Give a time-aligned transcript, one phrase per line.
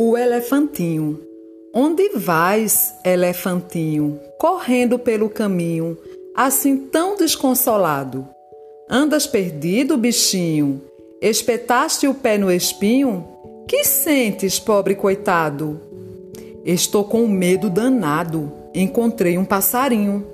[0.00, 1.18] O elefantinho.
[1.74, 5.98] Onde vais, elefantinho, correndo pelo caminho,
[6.36, 8.24] assim tão desconsolado?
[8.88, 10.80] Andas perdido, bichinho?
[11.20, 13.26] Espetaste o pé no espinho?
[13.66, 15.80] Que sentes, pobre coitado?
[16.64, 18.52] Estou com medo danado.
[18.72, 20.24] Encontrei um passarinho.